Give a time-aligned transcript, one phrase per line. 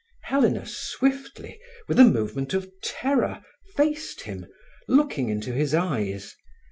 [0.23, 3.43] Helena swiftly, with a movement of terror,
[3.75, 4.47] faced him,
[4.87, 6.35] looking into his eyes.